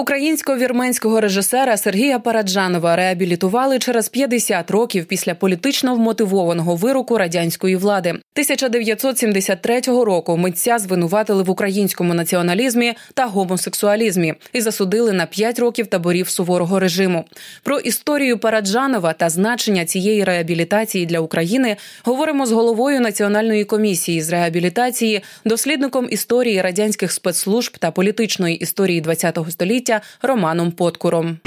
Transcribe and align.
Українсько-вірменського 0.00 1.20
режисера 1.20 1.76
Сергія 1.76 2.18
Параджанова 2.18 2.96
реабілітували 2.96 3.78
через 3.78 4.08
50 4.08 4.70
років 4.70 5.04
після 5.04 5.34
політично 5.34 5.94
вмотивованого 5.94 6.76
вироку 6.76 7.18
радянської 7.18 7.76
влади. 7.76 8.10
1973 8.10 9.80
року 9.80 10.36
митця 10.36 10.78
звинуватили 10.78 11.42
в 11.42 11.50
українському 11.50 12.14
націоналізмі 12.14 12.94
та 13.14 13.26
гомосексуалізмі 13.26 14.34
і 14.52 14.60
засудили 14.60 15.12
на 15.12 15.26
5 15.26 15.58
років 15.58 15.86
таборів 15.86 16.28
суворого 16.28 16.78
режиму. 16.78 17.24
Про 17.62 17.78
історію 17.78 18.38
Параджанова 18.38 19.12
та 19.12 19.28
значення 19.28 19.84
цієї 19.84 20.24
реабілітації 20.24 21.06
для 21.06 21.20
України 21.20 21.76
говоримо 22.04 22.46
з 22.46 22.52
головою 22.52 23.00
національної 23.00 23.64
комісії 23.64 24.22
з 24.22 24.30
реабілітації, 24.30 25.22
дослідником 25.44 26.08
історії 26.10 26.60
радянських 26.60 27.12
спецслужб 27.12 27.78
та 27.78 27.90
політичної 27.90 28.56
історії 28.56 29.02
ХХ 29.02 29.50
століття 29.50 29.89
століття 29.90 30.00
Романом 30.22 30.72
Подкуром. 30.72 31.38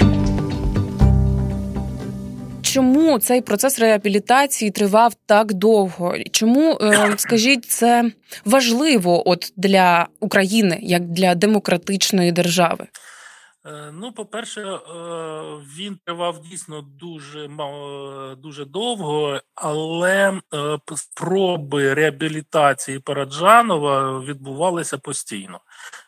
Чому 2.62 3.18
цей 3.18 3.40
процес 3.40 3.78
реабілітації 3.78 4.70
тривав 4.70 5.14
так 5.26 5.52
довго? 5.52 6.14
Чому 6.30 6.78
е, 6.80 7.14
скажіть 7.16 7.64
це 7.64 8.10
важливо 8.44 9.28
от 9.28 9.52
для 9.56 10.06
України 10.20 10.78
як 10.82 11.02
для 11.02 11.34
демократичної 11.34 12.32
держави? 12.32 12.86
Е, 13.66 13.92
ну, 13.92 14.12
по-перше, 14.12 14.60
е, 14.60 14.80
він 15.76 15.98
тривав 16.04 16.42
дійсно 16.42 16.82
дуже 16.82 17.48
дуже 18.38 18.64
довго, 18.64 19.40
але 19.54 20.40
спроби 20.96 21.94
реабілітації 21.94 22.98
Параджанова 22.98 24.20
відбувалися 24.20 24.98
постійно. 24.98 25.60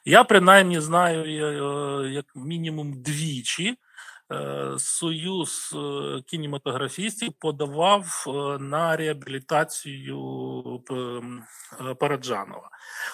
Я 0.05 0.25
принаймні 0.25 0.81
знаю 0.81 1.25
е, 1.25 2.11
як 2.11 2.25
мінімум 2.35 3.03
двічі. 3.03 3.77
Е, 4.33 4.79
Союз 4.79 5.75
е, 5.75 6.23
кінематографістів 6.27 7.33
подавав 7.41 8.25
на 8.61 8.97
реабілітацію 8.97 10.19
Параджанова. 12.01 12.71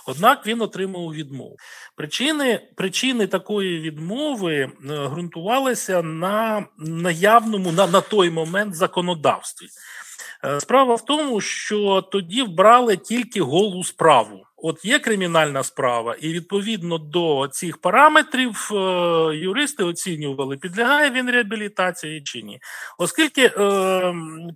Однак 0.06 0.46
він 0.46 0.60
отримав 0.60 1.12
відмову. 1.12 1.56
Причини 1.96 2.68
причини 2.76 3.26
такої 3.26 3.80
відмови 3.80 4.70
ґрунтувалися 4.84 6.02
на 6.02 6.66
наявному 6.78 7.72
на, 7.72 7.86
на 7.86 8.00
той 8.00 8.30
момент 8.30 8.74
законодавстві. 8.74 9.66
Справа 10.60 10.94
в 10.94 11.04
тому, 11.04 11.40
що 11.40 12.02
тоді 12.12 12.42
вбрали 12.42 12.96
тільки 12.96 13.42
голу 13.42 13.84
справу. 13.84 14.46
От 14.64 14.84
є 14.84 14.98
кримінальна 14.98 15.62
справа, 15.62 16.14
і 16.20 16.32
відповідно 16.32 16.98
до 16.98 17.48
цих 17.52 17.78
параметрів 17.78 18.68
е, 18.72 18.76
юристи 19.36 19.84
оцінювали, 19.84 20.56
підлягає 20.56 21.10
він 21.10 21.30
реабілітації 21.30 22.22
чи 22.22 22.42
ні. 22.42 22.60
Оскільки 22.98 23.46
е, 23.46 23.52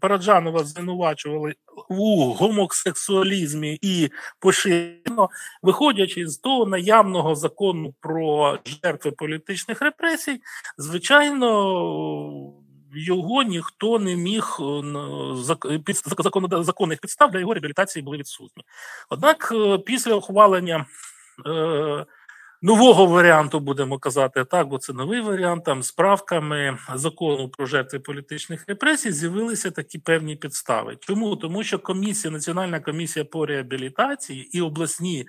Параджанова 0.01 0.65
звинувачували 0.65 1.55
у 1.89 2.33
гомосексуалізмі 2.33 3.79
і 3.83 4.11
поширено, 4.41 5.29
виходячи 5.63 6.29
з 6.29 6.39
того 6.39 6.67
наявного 6.67 7.35
закону 7.35 7.95
про 8.01 8.59
жертви 8.85 9.11
політичних 9.11 9.83
репресій, 9.83 10.41
звичайно 10.79 12.66
його 12.97 13.43
ніхто 13.43 13.99
не 13.99 14.17
міг 14.17 14.57
е, 14.61 16.63
законних 16.63 17.01
підстав 17.01 17.31
для 17.31 17.39
його 17.39 17.55
реабілітації 17.55 18.03
були 18.03 18.19
відсутні. 18.19 18.63
Однак, 19.11 19.53
е, 19.55 19.79
після 19.79 20.15
ухвалення 20.15 20.87
е, 21.47 22.07
нового 22.63 23.07
варіанту, 23.07 23.61
будемо 23.61 23.99
казати 23.99 24.45
так, 24.45 24.69
бо 24.69 24.79
це 24.79 24.93
новий 24.93 25.21
варіант. 25.21 25.65
Там 25.65 25.83
з 25.83 25.93
правками 25.93 26.79
закону 26.95 27.49
про 27.49 27.67
жертви 27.67 27.99
політичних 27.99 28.65
репресій 28.69 29.13
з'явилися 29.13 29.71
такі 29.71 29.99
певні 29.99 30.37
підстави. 30.37 30.97
Чому 31.01 31.37
тому, 31.37 31.63
що 31.63 31.79
комісія, 31.79 32.33
національна 32.33 32.81
комісія 32.81 33.25
по 33.25 33.47
реабілітації 33.47 34.59
і 34.59 34.61
обласні 34.61 35.21
е, 35.21 35.27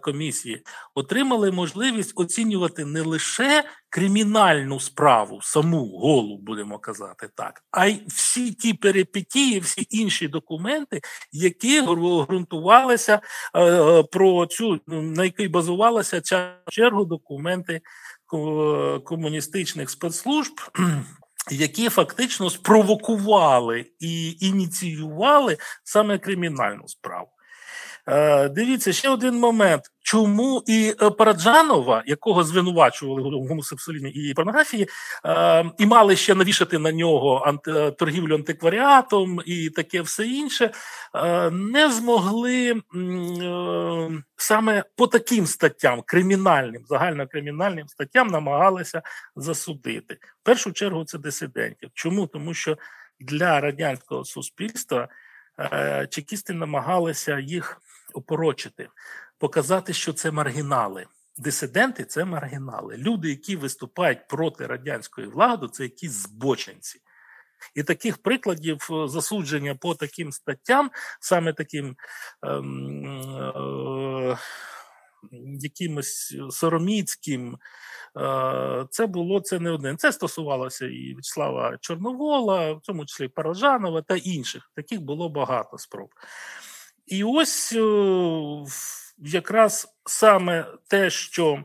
комісії 0.00 0.62
отримали 0.94 1.50
можливість 1.50 2.12
оцінювати 2.16 2.84
не 2.84 3.02
лише 3.02 3.64
кримінальну 3.90 4.80
справу, 4.80 5.40
саму 5.42 5.86
голу, 5.86 6.38
будемо 6.38 6.78
казати 6.78 7.28
так, 7.34 7.62
а 7.70 7.86
й 7.86 8.02
всі 8.06 8.52
ті 8.52 8.74
перипетії, 8.74 9.60
всі 9.60 9.86
інші 9.90 10.28
документи, 10.28 11.00
які 11.32 11.80
ґрунтувалися 11.80 13.20
е, 13.54 13.60
е, 13.64 14.02
про 14.02 14.46
цю 14.46 14.80
на 14.86 15.24
якій 15.24 15.48
базувалася 15.48 16.20
ця 16.20 16.54
чергу 16.68 17.04
документи 17.04 17.80
комуністичних 19.04 19.90
спецслужб. 19.90 20.54
Які 21.50 21.88
фактично 21.88 22.50
спровокували 22.50 23.86
і 24.00 24.36
ініціювали 24.40 25.56
саме 25.84 26.18
кримінальну 26.18 26.88
справу. 26.88 27.28
Е, 28.08 28.48
дивіться 28.48 28.92
ще 28.92 29.08
один 29.08 29.34
момент. 29.34 29.82
Чому 30.02 30.62
і 30.66 30.94
е, 31.02 31.10
Параджанова, 31.10 32.02
якого 32.06 32.44
звинувачували 32.44 33.22
в 33.22 33.46
гомосексуалізмі 33.48 34.10
і 34.10 34.34
порнографії, 34.34 34.88
е, 35.24 35.70
і 35.78 35.86
мали 35.86 36.16
ще 36.16 36.34
навішати 36.34 36.78
на 36.78 36.92
нього 36.92 37.58
торгівлю 37.98 38.34
антикваріатом 38.34 39.40
і 39.46 39.70
таке 39.70 40.02
все 40.02 40.26
інше, 40.26 40.70
не 41.52 41.90
змогли 41.90 42.82
саме 44.36 44.84
по 44.96 45.06
таким 45.06 45.46
статтям, 45.46 46.02
кримінальним, 46.06 46.84
загальнокримінальним 46.88 47.88
статтям, 47.88 48.28
намагалися 48.28 49.02
засудити. 49.36 50.14
В 50.14 50.44
першу 50.44 50.72
чергу 50.72 51.04
це 51.04 51.18
дисидентів. 51.18 51.90
Чому? 51.94 52.26
Тому 52.26 52.54
що 52.54 52.78
для 53.20 53.60
радянського 53.60 54.24
суспільства 54.24 55.08
чекісти 56.10 56.52
намагалися 56.52 57.38
їх 57.38 57.80
опорочити, 58.14 58.88
показати, 59.38 59.92
що 59.92 60.12
це 60.12 60.30
маргінали. 60.30 61.06
Дисиденти 61.36 62.04
це 62.04 62.24
маргінали. 62.24 62.96
Люди, 62.96 63.28
які 63.28 63.56
виступають 63.56 64.28
проти 64.28 64.66
радянської 64.66 65.26
влади, 65.26 65.66
це 65.72 65.82
якісь 65.82 66.12
збоченці. 66.12 67.00
І 67.74 67.82
таких 67.82 68.18
прикладів 68.18 68.88
е, 68.90 69.08
засудження 69.08 69.74
по 69.74 69.94
таким 69.94 70.32
статтям, 70.32 70.90
саме 71.20 71.52
таким 71.52 71.96
ем, 72.42 73.06
е, 73.06 74.38
якимось 75.60 76.36
сороміцьким, 76.50 77.58
е, 78.16 78.86
це 78.90 79.06
було 79.06 79.40
це 79.40 79.60
не 79.60 79.70
один. 79.70 79.98
Це 79.98 80.12
стосувалося 80.12 80.86
і 80.86 81.14
Вячеслава 81.14 81.78
Чорновола, 81.80 82.72
в 82.72 82.80
тому 82.82 83.06
числі 83.06 83.28
Парожанова 83.28 84.02
та 84.02 84.16
інших. 84.16 84.70
Таких 84.74 85.00
було 85.00 85.28
багато 85.28 85.78
спроб. 85.78 86.08
І 87.08 87.24
ось 87.24 87.76
якраз 89.18 89.88
саме 90.06 90.66
те, 90.88 91.10
що 91.10 91.54
е, 91.54 91.62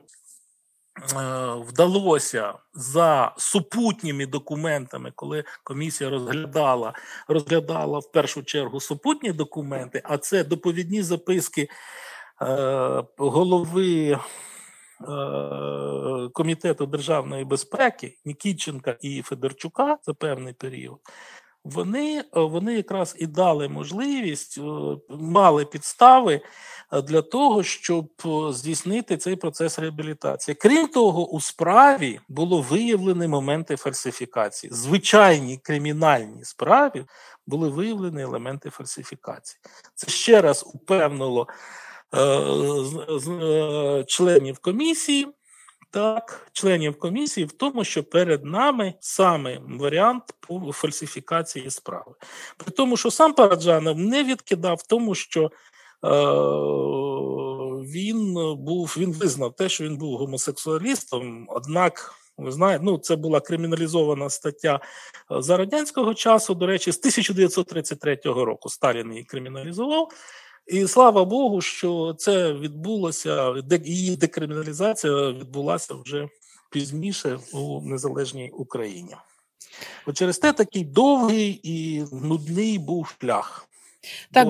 вдалося 1.67 2.53
за 2.73 3.33
супутніми 3.37 4.25
документами, 4.25 5.11
коли 5.15 5.43
комісія 5.63 6.09
розглядала, 6.09 6.93
розглядала 7.27 7.99
в 7.99 8.11
першу 8.11 8.43
чергу 8.43 8.79
супутні 8.79 9.31
документи, 9.31 10.01
а 10.05 10.17
це 10.17 10.43
доповідні 10.43 11.03
записки 11.03 11.69
е, 12.41 13.03
голови. 13.17 14.19
Е, 15.01 16.29
Комітету 16.33 16.85
державної 16.85 17.45
безпеки 17.45 18.17
Нікітченка 18.25 18.97
і 19.01 19.21
Федорчука 19.21 19.97
за 20.03 20.13
певний 20.13 20.53
період, 20.53 20.99
вони 21.63 22.19
е, 22.19 22.39
вони 22.39 22.73
якраз 22.73 23.15
і 23.19 23.27
дали 23.27 23.69
можливість, 23.69 24.57
е, 24.57 24.61
мали 25.09 25.65
підстави 25.65 26.41
е, 26.93 27.01
для 27.01 27.21
того, 27.21 27.63
щоб 27.63 28.09
здійснити 28.49 29.17
цей 29.17 29.35
процес 29.35 29.79
реабілітації. 29.79 30.55
Крім 30.55 30.87
того, 30.87 31.29
у 31.29 31.41
справі 31.41 32.19
було 32.29 32.61
виявлені 32.61 33.27
моменти 33.27 33.75
фальсифікації. 33.75 34.73
Звичайні 34.73 35.57
кримінальні 35.57 36.43
справі 36.43 37.05
були 37.47 37.69
виявлені 37.69 38.21
елементи 38.21 38.69
фальсифікації. 38.69 39.59
Це 39.95 40.11
ще 40.11 40.41
раз 40.41 40.65
упевнило 40.73 41.47
членів 44.07 44.59
комісії 44.59 45.27
так 45.93 46.47
членів 46.53 46.99
комісії 46.99 47.45
в 47.45 47.51
тому, 47.51 47.83
що 47.83 48.03
перед 48.03 48.45
нами 48.45 48.93
саме 48.99 49.59
варіант 49.79 50.23
по 50.39 50.71
фальсифікації 50.71 51.69
справи. 51.69 52.13
При 52.57 52.71
тому, 52.71 52.97
що 52.97 53.11
сам 53.11 53.33
Параджанов 53.33 53.97
не 53.99 54.23
відкидав 54.23 54.83
тому, 54.83 55.15
що. 55.15 55.51
Е, 56.05 56.09
він 57.83 58.33
був, 58.57 58.95
він 58.97 59.13
визнав 59.13 59.55
те, 59.55 59.69
що 59.69 59.83
він 59.83 59.97
був 59.97 60.17
гомосексуалістом. 60.17 61.45
Однак, 61.49 62.13
ви 62.37 62.51
знаєте, 62.51 62.83
ну 62.85 62.97
це 62.97 63.15
була 63.15 63.39
криміналізована 63.39 64.29
стаття 64.29 64.79
е, 65.31 65.41
за 65.41 65.57
радянського 65.57 66.13
часу. 66.13 66.53
До 66.53 66.67
речі, 66.67 66.91
з 66.91 66.97
1933 66.97 68.19
року 68.25 68.69
Сталін 68.69 69.11
її 69.11 69.23
криміналізував. 69.23 70.09
І 70.67 70.87
слава 70.87 71.25
Богу, 71.25 71.61
що 71.61 72.15
це 72.17 72.53
відбулося, 72.53 73.63
її 73.83 74.15
декриміналізація 74.15 75.31
відбулася 75.31 75.93
вже 75.93 76.27
пізніше 76.71 77.39
у 77.53 77.81
незалежній 77.81 78.49
Україні. 78.49 79.15
От 80.05 80.17
через 80.17 80.37
те 80.37 80.53
такий 80.53 80.83
довгий 80.83 81.59
і 81.63 82.03
нудний 82.11 82.77
був 82.77 83.15
шлях. 83.21 83.67
Так, 84.31 84.47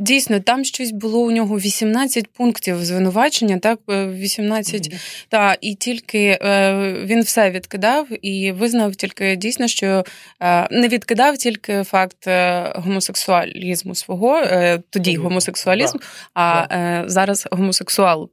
дійсно, 0.00 0.40
там 0.40 0.64
щось 0.64 0.90
було 0.90 1.20
у 1.20 1.30
нього 1.30 1.58
18 1.58 2.26
пунктів 2.26 2.84
звинувачення, 2.84 3.58
так 3.58 3.78
18, 3.88 4.82
mm-hmm. 4.82 5.26
та 5.28 5.56
і 5.60 5.74
тільки 5.74 6.38
е, 6.42 6.94
він 7.04 7.22
все 7.22 7.50
відкидав 7.50 8.06
і 8.22 8.52
визнав 8.52 8.96
тільки 8.96 9.36
дійсно, 9.36 9.68
що 9.68 10.04
е, 10.40 10.68
не 10.70 10.88
відкидав 10.88 11.36
тільки 11.36 11.82
факт 11.82 12.26
е, 12.26 12.72
гомосексуалізму 12.74 13.94
свого, 13.94 14.36
е, 14.36 14.80
тоді 14.90 15.18
mm-hmm. 15.18 15.22
гомосексуалізм, 15.22 15.96
mm-hmm. 15.96 16.30
а 16.34 16.66
е, 16.70 17.04
зараз 17.06 17.48
гомосексуал 17.50 18.30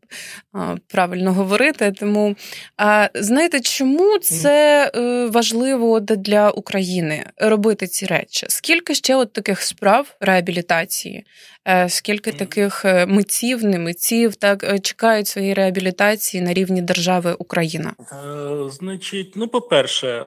е, 0.56 0.60
правильно 0.88 1.34
говорити. 1.34 1.92
Тому 1.92 2.36
знаєте, 3.16 3.60
чому 3.60 4.18
це 4.20 4.92
е, 4.96 5.26
важливо 5.26 6.00
для 6.00 6.50
України 6.50 7.24
робити 7.38 7.88
ці 7.88 8.06
речі? 8.06 8.46
Скільки 8.50 8.96
ще 8.96 9.16
от 9.16 9.34
таких 9.34 9.62
справ? 9.62 10.16
Реабілітації. 10.26 11.26
Е, 11.68 11.90
скільки 11.90 12.32
таких 12.32 12.86
е, 12.86 13.06
митців, 13.06 13.64
не 13.64 13.80
митців 13.80 14.36
так 14.36 14.64
е, 14.64 14.80
чекають 14.80 15.28
своєї 15.28 15.54
реабілітації 15.54 16.44
на 16.44 16.54
рівні 16.54 16.82
держави 16.82 17.36
Україна? 17.40 17.94
Значить, 18.70 19.34
ну 19.36 19.48
по-перше, 19.48 20.26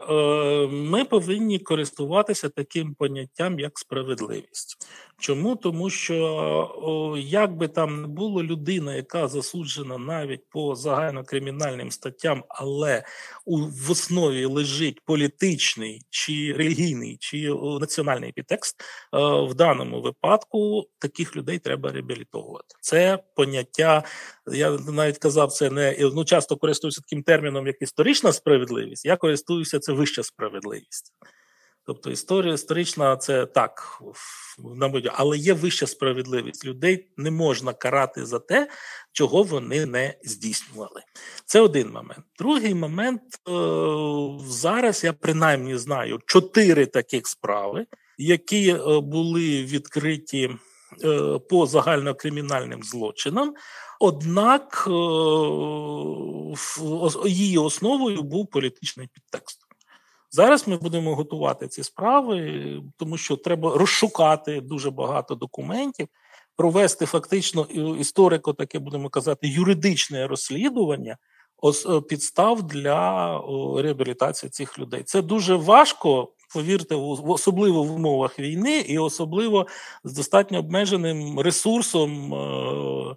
ми 0.71 1.05
повинні 1.05 1.59
користуватися 1.59 2.49
таким 2.49 2.95
поняттям, 2.95 3.59
як 3.59 3.79
справедливість. 3.79 4.77
Чому? 5.21 5.57
Тому 5.57 5.91
що 5.91 7.15
як 7.19 7.57
би 7.57 7.69
там 7.69 8.03
не 8.03 8.09
було 8.09 8.43
людина, 8.43 8.95
яка 8.95 9.29
засуджена 9.29 9.99
навіть 9.99 10.49
по 10.49 10.75
загальнокримінальним 10.75 11.91
статтям, 11.91 12.45
але 12.49 13.05
у 13.45 13.59
в 13.59 13.91
основі 13.91 14.45
лежить 14.45 15.01
політичний 15.05 16.03
чи 16.11 16.53
релігійний 16.53 17.17
чи 17.21 17.55
національний 17.81 18.33
підтекст, 18.33 18.77
в 19.49 19.55
даному 19.55 20.01
випадку 20.01 20.85
таких 20.99 21.37
людей 21.37 21.59
треба 21.59 21.91
реабілітовувати. 21.91 22.75
Це 22.81 23.19
поняття. 23.35 24.03
Я 24.53 24.71
навіть 24.71 25.19
казав, 25.19 25.53
це 25.53 25.71
не 25.71 26.11
ну 26.15 26.25
часто 26.25 26.57
користуюся 26.57 27.01
таким 27.01 27.23
терміном, 27.23 27.67
як 27.67 27.83
історична 27.83 28.33
справедливість. 28.33 29.05
Я 29.05 29.17
користуюся 29.17 29.79
це 29.79 29.93
вища 29.93 30.23
справедливість. 30.23 31.13
Тобто 31.89 32.11
історія 32.11 32.55
історична 32.55 33.17
це 33.17 33.47
так, 33.47 34.03
але 35.13 35.39
є 35.39 35.53
вища 35.53 35.87
справедливість. 35.87 36.65
Людей 36.65 37.09
не 37.17 37.31
можна 37.31 37.73
карати 37.73 38.27
за 38.27 38.39
те, 38.39 38.69
чого 39.13 39.43
вони 39.43 39.87
не 39.87 40.15
здійснювали. 40.25 41.03
Це 41.47 41.61
один 41.61 41.91
момент. 41.91 42.25
Другий 42.39 42.75
момент 42.75 43.23
е, 43.23 43.51
зараз 44.49 45.05
я 45.05 45.13
принаймні 45.13 45.77
знаю 45.77 46.19
чотири 46.27 46.87
таких 46.87 47.27
справи, 47.27 47.87
які 48.19 48.71
е, 48.71 49.01
були 49.01 49.65
відкриті 49.65 50.51
е, 51.05 51.39
по 51.39 51.67
загальнокримінальним 51.67 52.83
злочинам. 52.83 53.55
Однак 54.01 54.85
її 57.27 57.59
основою 57.59 58.23
був 58.23 58.51
політичний 58.51 59.09
підтекст. 59.15 59.68
Зараз 60.31 60.69
ми 60.69 60.77
будемо 60.77 61.15
готувати 61.15 61.69
ці 61.69 61.83
справи, 61.83 62.63
тому 62.97 63.17
що 63.17 63.37
треба 63.37 63.79
розшукати 63.79 64.61
дуже 64.61 64.91
багато 64.91 65.35
документів, 65.35 66.09
провести 66.57 67.07
фактично 67.07 67.63
історико, 68.01 68.53
таке 68.53 68.79
будемо 68.79 69.09
казати, 69.09 69.49
юридичне 69.49 70.27
розслідування 70.27 71.17
е, 71.65 72.01
підстав 72.01 72.63
для 72.63 73.41
реабілітації 73.83 74.51
цих 74.51 74.79
людей. 74.79 75.03
Це 75.03 75.23
дуже 75.23 75.55
важко. 75.55 76.33
Повірте, 76.55 76.95
особливо 76.95 77.83
в 77.83 77.93
умовах 77.93 78.39
війни, 78.39 78.79
і 78.79 78.99
особливо 78.99 79.67
з 80.05 80.13
достатньо 80.13 80.59
обмеженим 80.59 81.41
ресурсом 81.41 82.35
е, 82.35 83.17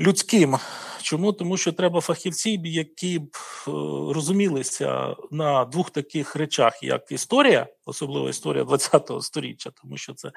людським. 0.00 0.56
Чому? 1.02 1.32
Тому 1.32 1.56
що 1.56 1.72
треба 1.72 2.00
фахівці, 2.00 2.60
які 2.64 3.18
б 3.18 3.36
е, 3.68 3.70
розумілися 4.14 5.16
на 5.30 5.64
двох 5.64 5.90
таких 5.90 6.36
речах, 6.36 6.82
як 6.82 7.12
історія, 7.12 7.66
особливо 7.84 8.28
історія 8.28 8.64
ХХ 8.64 9.22
століття, 9.22 9.70
тому 9.82 9.96
що 9.96 10.14
це 10.14 10.32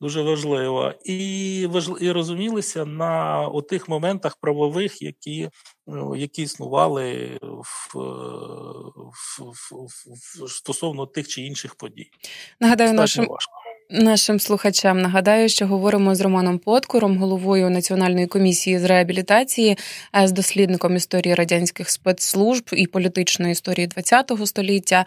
дуже 0.00 0.22
важливо, 0.22 0.92
і 1.04 1.60
і 2.00 2.10
розумілися 2.10 2.84
на 2.84 3.48
тих 3.68 3.88
моментах 3.88 4.36
правових, 4.36 5.02
які 5.02 5.50
ну, 5.86 6.16
які 6.16 6.42
існували 6.42 7.38
в, 7.42 7.92
в, 7.94 9.42
в, 9.70 9.86
в 10.44 10.50
стосовно 10.50 11.06
тих 11.06 11.28
чи 11.28 11.42
інших 11.42 11.74
подій. 11.74 12.10
Нагадаю, 12.60 12.92
нашим 12.92 13.26
важко. 13.26 13.61
Нашим 13.94 14.40
слухачам. 14.40 15.02
Нагадаю, 15.02 15.48
що 15.48 15.66
говоримо 15.66 16.14
з 16.14 16.20
Романом 16.20 16.58
Подкуром, 16.58 17.18
головою 17.18 17.70
Національної 17.70 18.26
комісії 18.26 18.78
з 18.78 18.84
реабілітації, 18.84 19.78
е, 20.16 20.28
з 20.28 20.32
дослідником 20.32 20.96
історії 20.96 21.34
радянських 21.34 21.90
спецслужб 21.90 22.64
і 22.72 22.86
політичної 22.86 23.52
історії 23.52 23.88
ХХ 23.96 24.46
століття. 24.46 25.04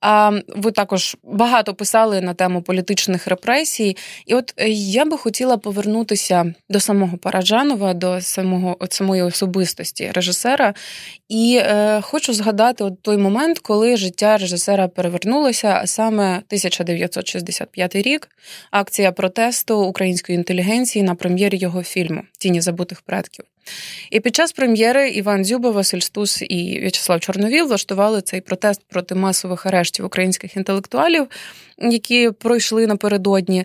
А 0.00 0.40
Ви 0.48 0.70
також 0.70 1.16
багато 1.22 1.74
писали 1.74 2.20
на 2.20 2.34
тему 2.34 2.62
політичних 2.62 3.26
репресій, 3.26 3.96
і 4.26 4.34
от 4.34 4.54
е, 4.56 4.68
я 4.68 5.04
би 5.04 5.18
хотіла 5.18 5.56
повернутися 5.56 6.54
до 6.68 6.80
самого 6.80 7.18
Параджанова, 7.18 7.94
до 7.94 8.20
самого 8.20 8.76
от 8.80 8.92
самої 8.92 9.22
особистості 9.22 10.10
режисера, 10.14 10.74
і 11.28 11.60
е, 11.62 12.00
хочу 12.00 12.32
згадати 12.32 12.84
от 12.84 13.02
той 13.02 13.16
момент, 13.16 13.58
коли 13.58 13.96
життя 13.96 14.36
режисера 14.36 14.88
перевернулося, 14.88 15.80
а 15.82 15.86
саме 15.86 16.28
1965 16.28 17.96
рік 17.96 18.25
акція 18.70 19.12
протесту 19.12 19.84
української 19.84 20.36
інтелігенції 20.36 21.02
на 21.02 21.14
прем'єрі 21.14 21.56
його 21.56 21.82
фільму 21.82 22.22
Тіні 22.38 22.60
забутих 22.60 23.00
предків. 23.00 23.44
І 24.10 24.20
під 24.20 24.36
час 24.36 24.52
прем'єри 24.52 25.08
Іван 25.10 25.44
Дзюба, 25.44 25.70
Василь 25.70 26.00
Стус 26.00 26.42
і 26.42 26.78
В'ячеслав 26.80 27.20
Чорновіл 27.20 27.66
влаштували 27.66 28.22
цей 28.22 28.40
протест 28.40 28.80
проти 28.88 29.14
масових 29.14 29.66
арештів 29.66 30.04
українських 30.04 30.56
інтелектуалів, 30.56 31.26
які 31.78 32.30
пройшли 32.30 32.86
напередодні. 32.86 33.64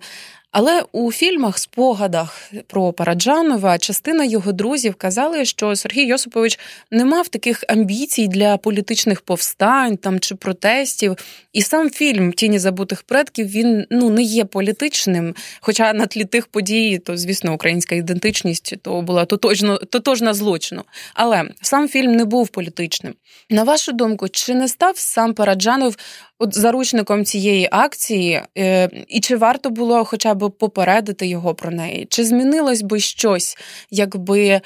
Але 0.51 0.83
у 0.91 1.11
фільмах, 1.11 1.57
спогадах 1.57 2.51
про 2.67 2.93
Параджанова, 2.93 3.77
частина 3.77 4.23
його 4.23 4.51
друзів 4.51 4.95
казали, 4.95 5.45
що 5.45 5.75
Сергій 5.75 6.05
Йосипович 6.05 6.59
не 6.91 7.05
мав 7.05 7.27
таких 7.27 7.63
амбіцій 7.67 8.27
для 8.27 8.57
політичних 8.57 9.21
повстань 9.21 9.97
там 9.97 10.19
чи 10.19 10.35
протестів. 10.35 11.17
І 11.53 11.61
сам 11.61 11.89
фільм 11.89 12.33
Тіні 12.33 12.59
забутих 12.59 13.03
предків 13.03 13.47
він 13.47 13.85
ну 13.89 14.09
не 14.09 14.21
є 14.21 14.45
політичним. 14.45 15.35
Хоча 15.61 15.93
на 15.93 16.07
тлі 16.07 16.25
тих 16.25 16.47
подій, 16.47 17.01
то 17.05 17.17
звісно, 17.17 17.53
українська 17.53 17.95
ідентичність 17.95 18.75
то 18.81 19.01
була 19.01 19.25
тотожно, 19.25 19.77
тотожна 19.77 20.33
злочину. 20.33 20.83
Але 21.13 21.43
сам 21.61 21.87
фільм 21.87 22.11
не 22.11 22.25
був 22.25 22.47
політичним. 22.47 23.13
На 23.49 23.63
вашу 23.63 23.91
думку, 23.91 24.29
чи 24.29 24.55
не 24.55 24.67
став 24.67 24.97
сам 24.97 25.33
Параджанов 25.33 25.95
от 26.41 26.57
заручником 26.57 27.25
цієї 27.25 27.69
акції, 27.71 28.41
е, 28.57 28.89
і 29.07 29.19
чи 29.19 29.37
варто 29.37 29.69
було 29.69 30.05
хоча 30.05 30.33
б 30.33 30.49
попередити 30.49 31.27
його 31.27 31.55
про 31.55 31.71
неї? 31.71 32.07
Чи 32.09 32.25
змінилось 32.25 32.81
би 32.81 32.99
щось, 32.99 33.57
якби 33.91 34.61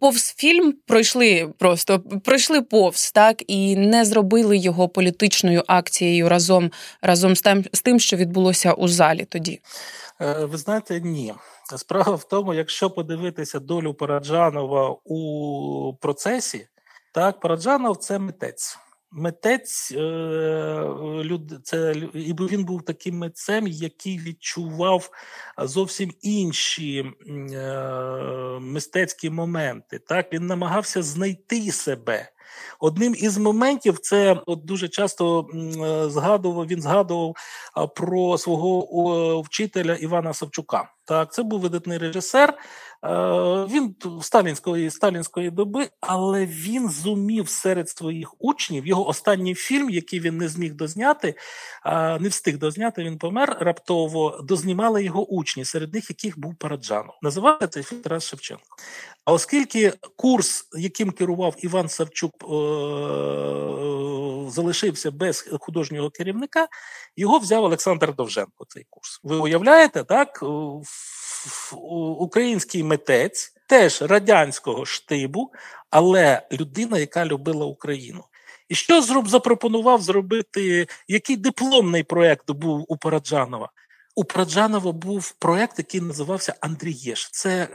повз 0.00 0.34
фільм 0.36 0.74
пройшли 0.86 1.52
просто 1.58 2.00
пройшли 2.24 2.62
повз 2.62 3.12
так 3.12 3.42
і 3.46 3.76
не 3.76 4.04
зробили 4.04 4.56
його 4.56 4.88
політичною 4.88 5.62
акцією 5.66 6.28
разом 6.28 6.70
разом 7.02 7.36
з 7.36 7.40
тим, 7.40 7.64
з 7.72 7.82
тим, 7.82 8.00
що 8.00 8.16
відбулося 8.16 8.72
у 8.72 8.88
залі 8.88 9.24
тоді? 9.24 9.60
Е, 10.20 10.44
ви 10.44 10.58
знаєте, 10.58 11.00
ні. 11.00 11.34
Справа 11.76 12.14
в 12.14 12.24
тому, 12.24 12.54
якщо 12.54 12.90
подивитися 12.90 13.58
долю 13.58 13.94
Параджанова 13.94 14.96
у 15.04 15.94
процесі, 16.00 16.68
так 17.14 17.40
Параджанов 17.40 17.96
це 17.96 18.18
митець. 18.18 18.78
Митець 19.12 19.92
е, 19.92 21.38
це 21.64 21.94
і 22.14 22.34
він 22.34 22.64
був 22.64 22.82
таким 22.82 23.18
митцем, 23.18 23.66
який 23.66 24.18
відчував 24.18 25.10
зовсім 25.58 26.12
інші 26.22 27.04
е, 27.28 28.58
мистецькі 28.60 29.30
моменти. 29.30 29.98
Так 29.98 30.32
він 30.32 30.46
намагався 30.46 31.02
знайти 31.02 31.72
себе. 31.72 32.32
Одним 32.80 33.14
із 33.18 33.38
моментів 33.38 33.98
це 33.98 34.42
от 34.46 34.64
дуже 34.64 34.88
часто 34.88 35.48
е, 35.54 36.10
згадував. 36.10 36.66
Він 36.66 36.82
згадував 36.82 37.34
про 37.96 38.38
свого 38.38 39.40
вчителя 39.40 39.94
Івана 39.94 40.34
Савчука. 40.34 40.88
Так, 41.10 41.32
це 41.32 41.42
був 41.42 41.60
видатний 41.60 41.98
режисер, 41.98 42.54
він 43.68 43.94
сталінської 44.22 44.90
сталінської 44.90 45.50
доби, 45.50 45.88
але 46.00 46.46
він 46.46 46.90
зумів 46.90 47.48
серед 47.48 47.88
своїх 47.88 48.34
учнів 48.38 48.86
його 48.86 49.08
останній 49.08 49.54
фільм, 49.54 49.90
який 49.90 50.20
він 50.20 50.36
не 50.36 50.48
зміг 50.48 50.74
дозняти, 50.74 51.34
не 52.20 52.28
встиг 52.28 52.58
дозняти. 52.58 53.04
Він 53.04 53.18
помер 53.18 53.56
раптово. 53.60 54.40
Дознімали 54.44 55.04
його 55.04 55.26
учні, 55.26 55.64
серед 55.64 55.94
них 55.94 56.10
яких 56.10 56.38
був 56.38 56.54
Параджанов. 56.54 57.14
Називається 57.22 57.66
цей 57.66 57.82
фільм 57.82 58.00
Тарас 58.00 58.24
Шевченко. 58.24 58.76
А 59.24 59.32
оскільки 59.32 59.92
курс, 60.16 60.68
яким 60.72 61.10
керував 61.10 61.54
Іван 61.58 61.88
Савчук, 61.88 62.32
е, 62.42 62.46
залишився 64.50 65.10
без 65.10 65.48
художнього 65.60 66.10
керівника, 66.10 66.68
його 67.16 67.38
взяв 67.38 67.64
Олександр 67.64 68.14
Довженко. 68.14 68.64
Цей 68.68 68.86
курс. 68.90 69.20
Ви 69.22 69.36
уявляєте, 69.36 70.04
так? 70.04 70.44
Український 72.18 72.82
митець, 72.82 73.54
теж 73.66 74.02
радянського 74.02 74.84
штибу, 74.84 75.52
але 75.90 76.48
людина, 76.52 76.98
яка 76.98 77.26
любила 77.26 77.66
Україну. 77.66 78.24
І 78.68 78.74
що 78.74 79.02
зроб 79.02 79.28
запропонував 79.28 80.02
зробити? 80.02 80.86
Який 81.08 81.36
дипломний 81.36 82.02
проєкт 82.02 82.50
був 82.50 82.84
у 82.88 82.96
Параджанова? 82.96 83.70
У 84.14 84.24
Праджанова 84.24 84.92
був 84.92 85.32
проєкт, 85.32 85.78
який 85.78 86.00
називався 86.00 86.54
Андрієш. 86.60 87.28
Це 87.32 87.68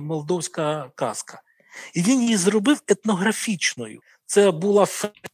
молдовська 0.00 0.90
казка. 0.94 1.42
І 1.94 2.02
він 2.02 2.22
її 2.22 2.36
зробив 2.36 2.82
етнографічною. 2.88 4.00
Це 4.26 4.50
була 4.50 4.86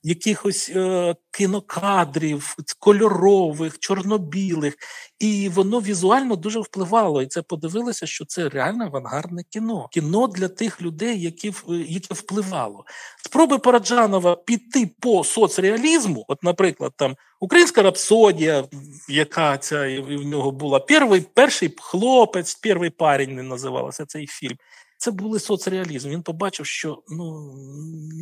якихось 0.02 0.70
е, 0.76 1.14
кінокадрів, 1.30 2.56
кольорових, 2.78 3.78
чорно-білих, 3.78 4.76
і 5.18 5.48
воно 5.48 5.80
візуально 5.80 6.36
дуже 6.36 6.60
впливало. 6.60 7.22
І 7.22 7.26
це 7.26 7.42
подивилося, 7.42 8.06
що 8.06 8.24
це 8.24 8.48
реально 8.48 8.84
авангардне 8.84 9.42
кіно. 9.50 9.88
Кіно 9.92 10.26
для 10.26 10.48
тих 10.48 10.82
людей, 10.82 11.22
які 11.22 11.52
яке 11.68 12.14
впливало. 12.14 12.84
Спроби 13.24 13.58
Параджанова 13.58 14.36
піти 14.36 14.90
по 15.00 15.24
соцреалізму, 15.24 16.24
от, 16.28 16.42
наприклад, 16.42 16.92
там 16.96 17.16
українська 17.40 17.82
рапсодія, 17.82 18.64
яка 19.08 19.58
ця 19.58 20.00
в 20.00 20.26
нього 20.26 20.50
була 20.50 20.80
перший, 20.80 21.20
перший 21.20 21.74
хлопець, 21.80 22.54
перший 22.54 22.90
парень 22.90 23.34
не 23.34 23.42
називалося 23.42 24.06
цей 24.06 24.26
фільм. 24.26 24.56
Це 25.00 25.10
були 25.10 25.40
соцреалізм. 25.40 26.10
Він 26.10 26.22
побачив, 26.22 26.66
що 26.66 27.02
ну 27.08 27.54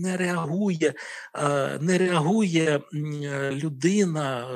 не 0.02 0.16
реагує, 0.16 0.94
е, 1.34 1.78
не 1.80 1.98
реагує 1.98 2.80
людина. 3.52 4.48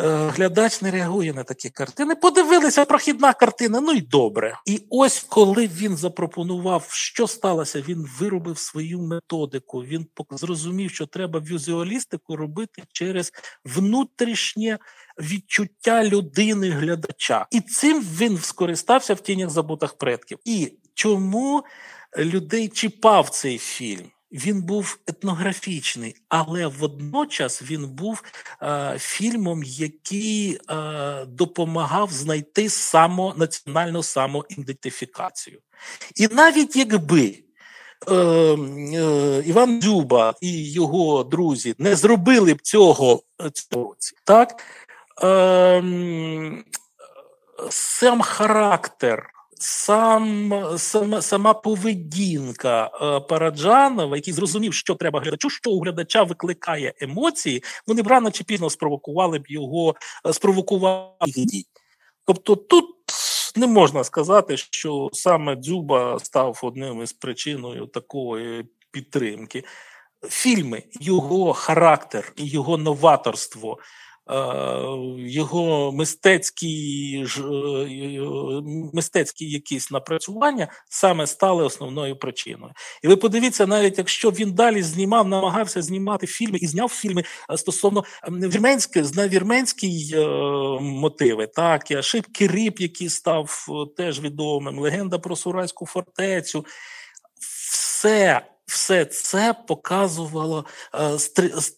Е, 0.00 0.28
глядач 0.28 0.82
не 0.82 0.90
реагує 0.90 1.32
на 1.32 1.44
такі 1.44 1.70
картини. 1.70 2.14
Подивилися 2.14 2.84
прохідна 2.84 3.32
картина, 3.32 3.80
ну 3.80 3.92
й 3.92 4.00
добре. 4.00 4.58
І 4.66 4.82
ось 4.90 5.26
коли 5.28 5.66
він 5.66 5.96
запропонував, 5.96 6.86
що 6.90 7.26
сталося, 7.26 7.80
він 7.88 8.08
виробив 8.20 8.58
свою 8.58 9.00
методику. 9.00 9.84
Він 9.84 10.06
зрозумів, 10.30 10.90
що 10.90 11.06
треба 11.06 11.40
візуалістику 11.40 12.36
робити 12.36 12.82
через 12.92 13.32
внутрішнє 13.64 14.78
відчуття 15.18 16.04
людини 16.04 16.70
глядача, 16.70 17.46
і 17.50 17.60
цим 17.60 18.00
він 18.02 18.38
скористався 18.38 19.14
в 19.14 19.20
тінях 19.20 19.50
забутих 19.50 19.94
предків. 19.94 20.38
І 20.44 20.72
чому 20.94 21.64
людей 22.18 22.68
чіпав 22.68 23.28
цей 23.28 23.58
фільм? 23.58 24.10
Він 24.36 24.62
був 24.62 24.98
етнографічний, 25.06 26.16
але 26.28 26.66
водночас 26.66 27.62
він 27.62 27.88
був 27.88 28.22
е, 28.62 28.96
фільмом, 28.98 29.62
який 29.64 30.58
е, 30.70 31.24
допомагав 31.24 32.12
знайти 32.12 32.68
само, 32.68 33.34
національну 33.36 34.02
самоідентифікацію. 34.02 35.60
І 36.16 36.28
навіть 36.28 36.76
якби 36.76 37.38
е, 38.08 38.14
е, 38.14 39.42
Іван 39.46 39.80
Дзюба 39.80 40.34
і 40.40 40.72
його 40.72 41.24
друзі 41.24 41.74
не 41.78 41.96
зробили 41.96 42.54
б 42.54 42.60
цього 42.60 43.22
цього 43.52 43.88
році, 43.88 44.16
так 44.24 44.62
Ем, 45.22 46.64
сам 47.70 48.22
характер, 48.22 49.30
сам, 49.58 50.52
сама, 50.78 51.22
сама 51.22 51.54
поведінка 51.54 52.90
е, 53.02 53.20
Параджанова, 53.20 54.16
який 54.16 54.34
зрозумів, 54.34 54.74
що 54.74 54.94
треба 54.94 55.20
глядачу, 55.20 55.50
що 55.50 55.70
у 55.70 55.80
глядача 55.80 56.22
викликає 56.22 56.94
емоції, 57.00 57.62
вони 57.86 58.02
б 58.02 58.06
рано 58.06 58.30
чи 58.30 58.44
пізно 58.44 58.70
спровокували 58.70 59.38
б 59.38 59.44
його, 59.48 59.94
е, 60.26 60.32
спровокували. 60.32 61.06
Тобто 62.24 62.56
тут 62.56 62.86
не 63.56 63.66
можна 63.66 64.04
сказати, 64.04 64.56
що 64.56 65.08
саме 65.12 65.56
Дзюба 65.56 66.18
став 66.18 66.60
одним 66.62 67.02
із 67.02 67.12
причиною 67.12 67.86
такої 67.86 68.64
підтримки. 68.90 69.64
Фільми, 70.28 70.82
його 71.00 71.52
характер 71.52 72.32
його 72.36 72.78
новаторство. 72.78 73.78
Е, 74.30 74.36
його 75.18 75.92
мистецькі 75.92 77.26
е, 77.38 78.60
мистецькі 78.92 79.50
якісь 79.50 79.90
напрацювання 79.90 80.68
саме 80.88 81.26
стали 81.26 81.64
основною 81.64 82.16
причиною. 82.16 82.72
І 83.02 83.08
ви 83.08 83.16
подивіться, 83.16 83.66
навіть 83.66 83.98
якщо 83.98 84.30
він 84.30 84.52
далі 84.52 84.82
знімав, 84.82 85.28
намагався 85.28 85.82
знімати 85.82 86.26
фільми 86.26 86.58
і 86.58 86.66
зняв 86.66 86.88
фільми 86.88 87.24
е, 87.50 87.56
стосовно 87.56 88.04
вірменської 88.28 89.04
на 89.14 89.28
вірменські 89.28 90.16
мотиви, 90.80 91.46
так 91.46 91.90
і 91.90 91.94
Ашибки 91.94 92.46
Риб, 92.46 92.74
який 92.78 93.08
став 93.08 93.66
теж 93.96 94.20
відомим, 94.20 94.78
легенда 94.78 95.18
про 95.18 95.36
Сурайську 95.36 95.86
фортецю, 95.86 96.66
все 97.70 98.42
все 98.66 99.04
це 99.04 99.54
показувало, 99.68 100.64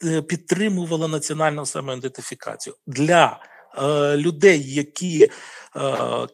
е, 0.05 0.23
підтримувало 0.23 1.09
національну 1.09 1.67
самоідентифікацію 1.67 2.77
для 2.87 3.41
е, 3.83 4.17
людей, 4.17 4.75
які 4.75 5.25
е, 5.25 5.31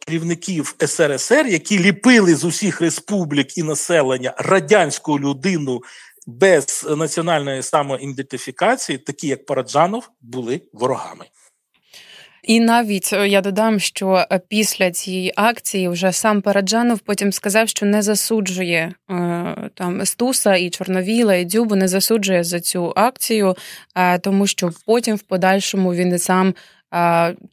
керівників 0.07 0.75
СРСР, 0.87 1.47
які 1.47 1.79
ліпили 1.79 2.35
з 2.35 2.45
усіх 2.45 2.81
республік 2.81 3.59
і 3.59 3.63
населення 3.63 4.35
радянську 4.39 5.21
людину 5.21 5.83
без 6.27 6.87
національної 6.97 7.63
самоідентифікації, 7.63 8.99
такі 8.99 9.29
як 9.29 9.47
Параджанов, 9.47 10.11
були 10.21 10.61
ворогами. 10.73 11.25
І 12.47 12.61
навіть 12.61 13.11
е, 13.13 13.29
я 13.29 13.41
додам, 13.41 13.81
що 13.81 14.27
е, 14.31 14.41
після 14.49 14.91
цієї 14.91 15.33
акції 15.37 15.89
вже 15.89 16.13
сам 16.13 16.43
Параджанов 16.43 16.99
потім 16.99 17.33
сказав, 17.33 17.69
що 17.69 17.87
не 17.87 18.03
засуджує 18.03 18.95
е, 19.11 19.71
там 19.75 20.07
Стуса 20.07 20.57
і 20.57 20.71
Чорновіла 20.71 21.35
і 21.35 21.45
Дзюбу, 21.45 21.75
не 21.75 21.89
засуджує 21.89 22.45
за 22.45 22.61
цю 22.61 22.93
акцію, 22.97 23.57
тому 24.21 24.47
що 24.47 24.71
потім 24.87 25.17
в 25.17 25.23
подальшому 25.23 25.95
він 25.95 26.15
і 26.15 26.19
сам 26.19 26.55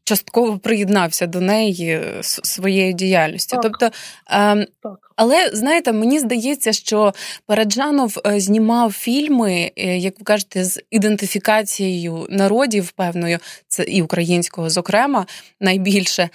частково 0.04 0.58
приєднався 0.58 1.28
до 1.28 1.42
неї 1.42 2.02
своєю 2.22 2.94
діяльністю. 2.94 3.56
Так. 3.56 3.64
Тобто, 3.64 3.98
ем, 4.30 4.66
так. 4.84 5.11
Але 5.22 5.50
знаєте, 5.54 5.92
мені 5.92 6.20
здається, 6.20 6.74
що 6.74 7.14
Параджанов 7.46 8.18
е, 8.26 8.40
знімав 8.40 8.94
фільми, 8.94 9.72
е, 9.76 9.98
як 9.98 10.20
ви 10.20 10.24
кажете, 10.24 10.64
з 10.64 10.82
ідентифікацією 10.92 12.28
народів 12.30 12.92
певною, 12.92 13.40
це 13.68 13.84
і 13.84 14.02
українського, 14.02 14.70
зокрема, 14.70 15.26
найбільше, 15.60 16.30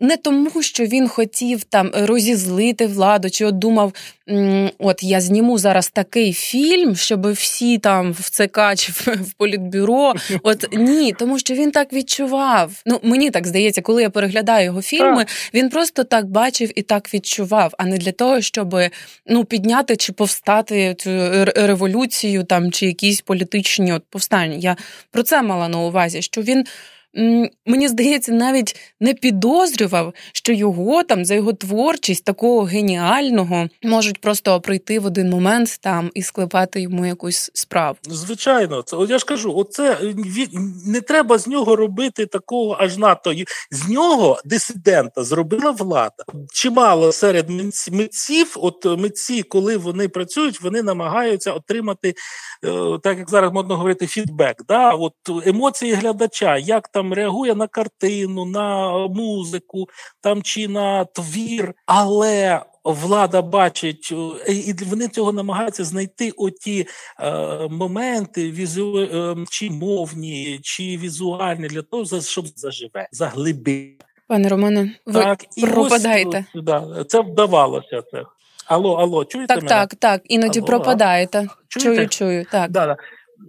не 0.00 0.16
тому, 0.16 0.62
що 0.62 0.84
він 0.84 1.08
хотів 1.08 1.64
там 1.64 1.90
розізлити 1.94 2.86
владу, 2.86 3.30
чи 3.30 3.44
от 3.44 3.58
думав, 3.58 3.92
от 4.78 5.02
я 5.02 5.20
зніму 5.20 5.58
зараз 5.58 5.88
такий 5.88 6.32
фільм, 6.32 6.96
щоб 6.96 7.32
всі 7.32 7.78
там 7.78 8.12
в 8.12 8.30
ЦК 8.30 8.60
чи 8.76 8.92
в 8.92 9.32
політбюро. 9.36 10.14
От 10.42 10.66
ні, 10.72 11.14
тому 11.18 11.38
що 11.38 11.54
він 11.54 11.70
так 11.70 11.92
відчував. 11.92 12.70
Ну 12.86 13.00
мені 13.02 13.30
так 13.30 13.46
здається, 13.46 13.82
коли 13.82 14.02
я 14.02 14.10
переглядаю 14.10 14.64
його 14.64 14.82
фільми, 14.82 15.26
він 15.54 15.68
просто 15.68 16.04
так 16.04 16.26
бачив 16.26 16.78
і 16.78 16.82
так 16.82 17.14
відчував, 17.14 17.74
а 17.78 17.84
не 17.84 17.93
для 17.98 18.12
того, 18.12 18.40
щоб 18.40 18.76
ну 19.26 19.44
підняти 19.44 19.96
чи 19.96 20.12
повстати 20.12 20.94
цю 20.98 21.10
революцію 21.44 22.44
там 22.44 22.72
чи 22.72 22.86
якісь 22.86 23.20
політичні 23.20 23.92
от 23.92 24.02
повстання. 24.10 24.56
Я 24.56 24.76
про 25.10 25.22
це 25.22 25.42
мала 25.42 25.68
на 25.68 25.78
увазі, 25.78 26.22
що 26.22 26.42
він 26.42 26.64
мені 27.66 27.88
здається, 27.88 28.32
навіть 28.32 28.76
не 29.00 29.14
підозрював, 29.14 30.14
що 30.32 30.52
його 30.52 31.02
там 31.02 31.24
за 31.24 31.34
його 31.34 31.52
творчість 31.52 32.24
такого 32.24 32.62
геніального 32.62 33.68
можуть 33.82 34.20
просто 34.20 34.60
прийти 34.60 34.98
в 34.98 35.06
один 35.06 35.30
момент 35.30 35.78
там 35.80 36.10
і 36.14 36.22
склепати 36.22 36.80
йому 36.80 37.06
якусь 37.06 37.50
справу. 37.54 37.96
Звичайно, 38.02 38.82
це 38.82 38.96
я 39.08 39.18
ж 39.18 39.24
кажу, 39.24 39.54
оце 39.56 39.98
не 40.86 41.00
треба 41.00 41.38
з 41.38 41.46
нього 41.46 41.76
робити 41.76 42.26
такого 42.26 42.76
аж 42.80 42.98
надто. 42.98 43.34
З 43.70 43.88
нього 43.88 44.40
дисидента 44.44 45.24
зробила 45.24 45.70
влада. 45.70 46.24
Чимало 46.52 47.12
серед 47.12 47.50
митців, 47.90 48.56
от 48.56 48.84
митці, 48.98 49.42
коли 49.42 49.76
вони 49.76 50.08
працюють, 50.08 50.60
вони 50.60 50.82
намагаються 50.82 51.52
отримати, 51.52 52.08
е, 52.08 52.98
так 53.02 53.18
як 53.18 53.30
зараз 53.30 53.52
модно 53.52 53.76
говорити, 53.76 54.06
фідбек. 54.06 54.56
Да? 54.68 54.90
От 54.90 55.14
емоції 55.46 55.94
глядача, 55.94 56.56
як 56.56 56.88
там 56.88 57.03
там 57.04 57.12
реагує 57.12 57.54
на 57.54 57.66
картину, 57.66 58.44
на 58.44 58.98
музику 59.08 59.88
там 60.20 60.42
чи 60.42 60.68
на 60.68 61.04
твір, 61.04 61.74
але 61.86 62.60
влада 62.84 63.42
бачить, 63.42 64.12
е, 64.48 64.52
і 64.52 64.74
вони 64.84 65.08
цього 65.08 65.32
намагаються 65.32 65.84
знайти 65.84 66.30
оті 66.30 66.86
е, 67.20 67.32
моменти, 67.70 68.50
візу, 68.50 68.98
е, 68.98 69.36
чи 69.50 69.70
мовні, 69.70 70.60
чи 70.62 70.82
візуальні 70.82 71.68
для 71.68 71.82
того, 71.82 72.20
щоб 72.20 72.46
заживе, 72.56 73.08
заглибити. 73.12 74.04
Пане 74.28 74.48
Романе, 74.48 74.96
ви 75.06 75.20
так, 75.20 75.44
пропадаєте. 75.60 76.44
Ось, 76.54 76.62
да, 76.62 77.04
це 77.08 77.20
вдавалося. 77.20 78.02
Це. 78.12 78.24
Алло, 78.66 78.94
алло, 78.94 79.24
чуєте? 79.24 79.54
Так, 79.54 79.62
мене? 79.62 79.68
так, 79.68 79.94
так. 79.94 80.22
Іноді 80.24 80.58
алло, 80.58 80.66
пропадаєте. 80.66 81.48
Чуєте? 81.68 81.96
Чую, 81.96 82.08
чую. 82.08 82.46
так. 82.52 82.70
Да, 82.70 82.86
да. 82.86 82.96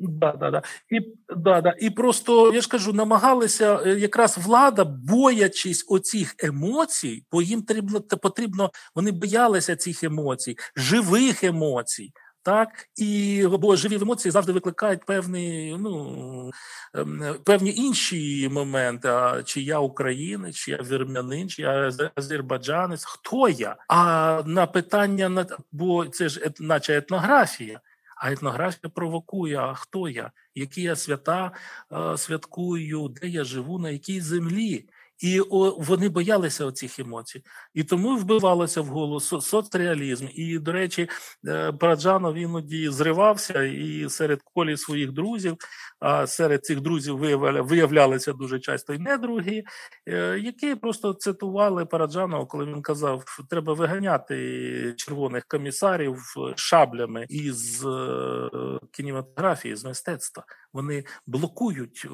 Да, 0.02 0.32
да, 0.32 0.52
да. 0.52 0.62
І 0.90 1.00
да, 1.38 1.62
да. 1.62 1.76
і 1.80 1.90
просто 1.90 2.54
я 2.54 2.62
ж 2.62 2.70
кажу, 2.70 2.94
намагалися 2.94 3.80
е, 3.86 3.90
якраз 4.00 4.38
влада, 4.38 4.84
боячись 4.86 5.86
оцих 5.88 6.36
емоцій, 6.40 7.24
бо 7.32 7.42
їм 7.42 7.62
потрібно 7.62 8.02
потрібно, 8.02 8.72
вони 8.96 9.12
боялися 9.12 9.76
цих 9.76 10.04
емоцій, 10.04 10.58
живих 10.76 11.44
емоцій. 11.44 12.12
Так, 12.46 12.70
і 12.96 13.44
бо 13.60 13.76
живі 13.76 13.96
емоції 13.96 14.32
завжди 14.32 14.52
викликають 14.52 15.06
певні, 15.06 15.78
ну 15.80 16.52
ем, 16.94 17.36
певні 17.46 17.74
інші 17.76 18.50
моменти. 18.52 19.08
А 19.08 19.44
чи 19.44 19.62
я 19.62 19.80
українець, 19.80 20.56
чи 20.56 20.72
я 20.72 20.78
вірмянин, 20.78 21.50
чи 21.50 21.62
я 21.62 21.92
азербайджанець, 22.16 23.06
хто 23.06 23.50
я? 23.50 23.76
А 23.88 24.42
на 24.46 24.68
питання 24.68 25.30
на 25.30 25.46
бо 25.72 26.06
це 26.06 26.30
ж 26.30 26.52
наче 26.60 26.98
етнографія. 26.98 27.80
А 28.16 28.32
етнографія 28.32 28.90
провокує: 28.90 29.58
а 29.58 29.74
хто 29.74 30.10
я, 30.10 30.32
які 30.56 30.82
я 30.82 30.96
свята 30.96 31.52
е, 31.92 32.18
святкую, 32.18 33.08
де 33.08 33.28
я 33.28 33.44
живу, 33.44 33.80
на 33.80 33.90
якій 33.90 34.22
землі. 34.22 34.90
І 35.20 35.42
вони 35.78 36.10
боялися 36.10 36.66
оцих 36.66 37.00
емоцій, 37.00 37.44
і 37.74 37.84
тому 37.84 38.18
вбивалося 38.18 38.82
в 38.82 38.86
голову 38.86 39.20
соцреалізм. 39.20 40.28
І, 40.34 40.60
до 40.60 40.72
речі, 40.72 41.10
е, 41.48 41.72
Параджанов 41.72 42.36
іноді 42.36 42.90
зривався 42.90 43.64
і 43.64 44.10
серед 44.10 44.42
колі 44.54 44.78
своїх 44.78 45.12
друзів, 45.12 45.58
а 46.00 46.28
серед 46.28 46.66
цих 46.66 46.82
друзів 46.82 47.18
виявлялися 47.66 48.34
дуже 48.34 48.60
часто 48.60 48.94
і 48.94 49.00
недруги, 49.00 49.64
е, 50.06 50.40
які 50.40 50.76
просто 50.76 51.14
цитували 51.14 51.86
Параджанова, 51.86 52.46
коли 52.46 52.66
він 52.66 52.82
казав, 52.82 53.24
треба 53.50 53.74
виганяти 53.74 54.94
червоних 54.98 55.46
комісарів 55.46 56.18
шаблями 56.56 57.26
із 57.30 57.86
е, 57.86 58.50
кінематографії, 58.92 59.76
з 59.76 59.86
мистецтва. 59.86 60.44
Вони 60.74 61.04
блокують 61.28 62.08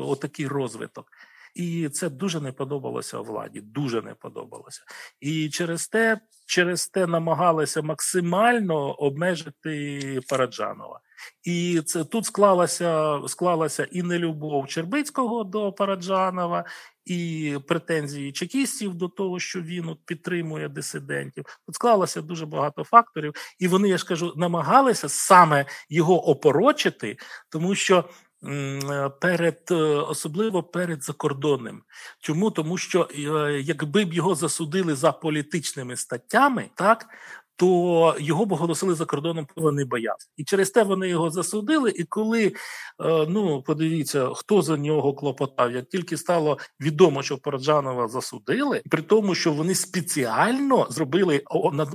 отакий 0.00 0.46
розвиток. 0.46 1.06
І 1.54 1.88
це 1.88 2.10
дуже 2.10 2.40
не 2.40 2.52
подобалося 2.52 3.18
владі. 3.18 3.60
Дуже 3.60 4.02
не 4.02 4.14
подобалося. 4.14 4.82
І 5.20 5.50
через 5.50 5.88
те, 5.88 6.20
через 6.46 6.88
те 6.88 7.06
намагалися 7.06 7.82
максимально 7.82 8.92
обмежити 8.92 10.20
Параджанова. 10.28 11.00
І 11.42 11.82
це 11.86 12.04
тут 12.04 12.24
склалася 12.24 13.20
склалася 13.28 13.84
і 13.84 14.02
нелюбов 14.02 14.68
Чербицького 14.68 15.44
до 15.44 15.72
Параджанова, 15.72 16.64
і 17.04 17.58
претензії 17.68 18.32
чекістів 18.32 18.94
до 18.94 19.08
того, 19.08 19.40
що 19.40 19.60
він 19.62 19.88
от 19.88 19.98
підтримує 20.06 20.68
дисидентів. 20.68 21.44
Тут 21.66 21.74
склалося 21.74 22.22
дуже 22.22 22.46
багато 22.46 22.84
факторів, 22.84 23.34
і 23.58 23.68
вони, 23.68 23.88
я 23.88 23.98
ж 23.98 24.06
кажу, 24.06 24.32
намагалися 24.36 25.08
саме 25.08 25.66
його 25.88 26.28
опорочити, 26.28 27.16
тому 27.48 27.74
що 27.74 28.04
перед 29.20 29.62
е, 29.70 29.74
особливо 29.74 30.62
перед 30.62 31.04
закордонним. 31.04 31.82
Чому 32.20 32.50
тому, 32.50 32.78
що 32.78 33.08
е, 33.14 33.20
якби 33.62 34.04
б 34.04 34.14
його 34.14 34.34
засудили 34.34 34.94
за 34.94 35.12
політичними 35.12 35.96
статтями, 35.96 36.70
так 36.74 37.06
то 37.56 38.16
його 38.18 38.46
б 38.46 38.52
оголосили 38.52 38.94
за 38.94 39.04
кордоном, 39.04 39.46
вони 39.56 39.84
боявся. 39.84 40.28
І 40.36 40.44
через 40.44 40.70
те 40.70 40.82
вони 40.82 41.08
його 41.08 41.30
засудили. 41.30 41.90
І 41.90 42.04
коли 42.04 42.46
е, 42.46 42.52
ну 43.28 43.62
подивіться, 43.62 44.30
хто 44.34 44.62
за 44.62 44.76
нього 44.76 45.14
клопотав, 45.14 45.72
як 45.72 45.88
тільки 45.88 46.16
стало 46.16 46.58
відомо, 46.80 47.22
що 47.22 47.38
Пораджанова 47.38 48.08
засудили, 48.08 48.82
при 48.90 49.02
тому, 49.02 49.34
що 49.34 49.52
вони 49.52 49.74
спеціально 49.74 50.86
зробили 50.90 51.42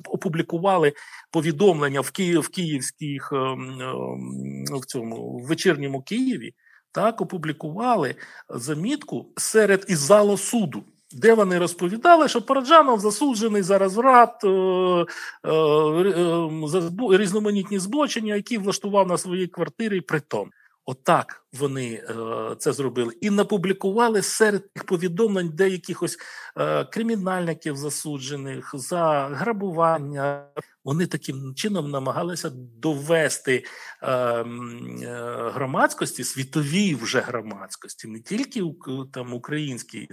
опублікували 0.06 0.94
повідомлення 1.32 2.02
в 2.02 2.12
Київ 2.12 2.42
в 2.42 2.50
Київських 2.50 3.30
ем, 3.32 3.82
ем, 3.82 4.66
в 4.82 4.86
цьому 4.86 5.38
в 5.38 5.48
вечірньому 5.48 6.02
Києві, 6.02 6.54
так 6.92 7.22
опублікували 7.22 8.16
замітку 8.50 9.26
серед 9.38 9.86
із 9.88 10.00
залу 10.00 10.38
суду 10.38 10.84
де 11.12 11.34
вони 11.34 11.60
розповідали, 11.60 12.28
що 12.28 12.42
Параджанов 12.42 13.00
засуджений 13.00 13.62
за 13.62 13.78
розврат, 13.78 14.44
е, 14.44 14.48
е, 14.48 15.06
е, 15.44 16.50
за 16.68 16.92
різноманітні 17.18 17.80
збочення, 17.80 18.36
які 18.36 18.58
влаштував 18.58 19.08
на 19.08 19.18
своїй 19.18 19.48
квартирі 19.48 20.02
притом. 20.02 20.50
Отак 20.90 21.46
вони 21.54 21.94
е, 21.94 22.56
це 22.60 22.74
зробили 22.74 23.14
і 23.22 23.30
напублікували 23.30 24.22
серед 24.22 24.74
тих 24.74 24.84
повідомлень 24.84 25.50
деяких 25.50 26.04
ось 26.04 26.18
е, 26.58 26.86
кримінальників 26.86 27.78
засуджених 27.78 28.72
за 28.74 29.30
грабування. 29.34 30.46
Вони 30.84 31.08
таким 31.08 31.56
чином 31.56 31.92
намагалися 31.92 32.50
довести 32.82 33.66
е, 34.02 34.12
е, 34.12 34.46
громадськості, 35.54 36.24
світовій 36.24 36.96
вже 36.96 37.20
громадськості, 37.20 38.08
не 38.08 38.20
тільки 38.20 38.64
там 39.14 39.34
українській 39.34 40.10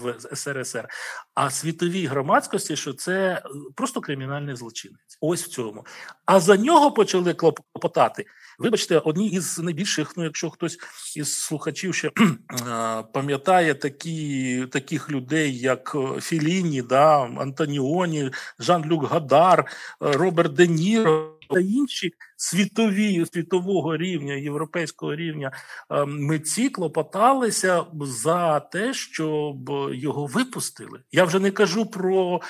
в 0.00 0.14
СРСР, 0.34 0.88
а 1.34 1.50
світовій 1.50 2.06
громадськості, 2.06 2.76
що 2.76 2.92
це 2.92 3.42
просто 3.74 4.00
кримінальний 4.00 4.56
злочинець. 4.56 5.18
Ось 5.20 5.44
в 5.44 5.48
цьому. 5.48 5.86
А 6.26 6.40
за 6.40 6.56
нього 6.56 6.92
почали 6.92 7.34
клопотати. 7.34 8.24
Вибачте, 8.58 8.98
одні 8.98 9.28
із 9.28 9.58
найбільших, 9.58 10.16
ну 10.16 10.24
якщо 10.24 10.50
хтось 10.50 10.78
із 11.16 11.32
слухачів 11.32 11.94
ще 11.94 12.10
пам'ятає 13.12 13.74
такі, 13.74 14.66
таких 14.72 15.10
людей, 15.10 15.58
як 15.58 15.92
е, 15.94 16.20
Філіні, 16.20 16.82
да, 16.82 17.20
Антоніоні, 17.20 18.30
Жан-Люк 18.58 19.08
Гадар, 19.08 19.60
е, 19.60 20.12
Роберт 20.12 20.52
Де 20.52 20.66
Ніро 20.66 21.34
та 21.50 21.60
інші 21.60 22.12
світові 22.36 23.26
світового 23.32 23.96
рівня, 23.96 24.34
європейського 24.34 25.14
рівня 25.14 25.52
е, 25.90 26.04
митці 26.04 26.68
клопоталися 26.68 27.84
за 28.00 28.60
те, 28.60 28.94
щоб 28.94 29.70
його 29.92 30.26
випустили. 30.26 31.00
Я 31.12 31.24
вже 31.24 31.40
не 31.40 31.50
кажу 31.50 31.86
про 31.86 32.40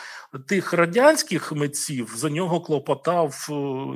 тих 0.47 0.73
радянських 0.73 1.53
митців. 1.53 2.14
За 2.16 2.31
нього 2.31 2.61
клопотав 2.61 3.49